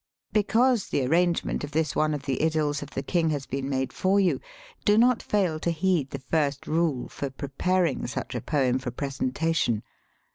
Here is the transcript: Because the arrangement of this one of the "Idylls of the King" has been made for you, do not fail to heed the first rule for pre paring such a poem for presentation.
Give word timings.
Because 0.33 0.87
the 0.89 1.05
arrangement 1.05 1.63
of 1.63 1.69
this 1.73 1.95
one 1.95 2.15
of 2.15 2.23
the 2.23 2.39
"Idylls 2.43 2.81
of 2.81 2.89
the 2.89 3.03
King" 3.03 3.29
has 3.29 3.45
been 3.45 3.69
made 3.69 3.93
for 3.93 4.19
you, 4.19 4.39
do 4.83 4.97
not 4.97 5.21
fail 5.21 5.59
to 5.59 5.69
heed 5.69 6.09
the 6.09 6.17
first 6.17 6.65
rule 6.65 7.07
for 7.07 7.29
pre 7.29 7.49
paring 7.49 8.07
such 8.07 8.33
a 8.33 8.41
poem 8.41 8.79
for 8.79 8.89
presentation. 8.89 9.83